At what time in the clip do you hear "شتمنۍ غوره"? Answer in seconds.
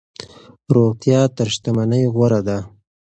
1.53-2.41